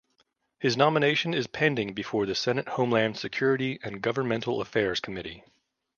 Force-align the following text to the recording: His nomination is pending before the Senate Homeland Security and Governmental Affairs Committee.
His 0.57 0.75
nomination 0.75 1.35
is 1.35 1.45
pending 1.45 1.93
before 1.93 2.25
the 2.25 2.33
Senate 2.33 2.67
Homeland 2.69 3.19
Security 3.19 3.77
and 3.83 4.01
Governmental 4.01 4.59
Affairs 4.59 4.99
Committee. 4.99 5.43